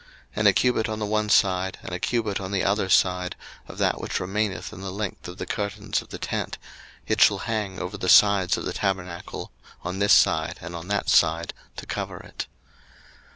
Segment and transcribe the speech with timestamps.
[0.31, 3.35] 02:026:013 And a cubit on the one side, and a cubit on the other side
[3.67, 6.57] of that which remaineth in the length of the curtains of the tent,
[7.05, 9.51] it shall hang over the sides of the tabernacle
[9.83, 12.47] on this side and on that side, to cover it.